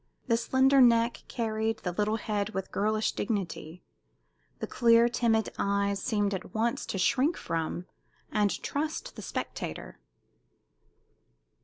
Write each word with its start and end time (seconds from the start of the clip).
The 0.25 0.35
slender 0.35 0.81
neck 0.81 1.21
carried 1.27 1.77
the 1.83 1.91
little 1.91 2.15
head 2.15 2.55
with 2.55 2.71
girlish 2.71 3.11
dignity; 3.11 3.83
the 4.57 4.65
clear, 4.65 5.07
timid 5.07 5.53
eyes 5.59 6.01
seemed 6.01 6.33
at 6.33 6.55
once 6.55 6.87
to 6.87 6.97
shrink 6.97 7.37
from 7.37 7.85
and 8.31 8.49
trust 8.63 9.15
the 9.15 9.21
spectator. 9.21 9.99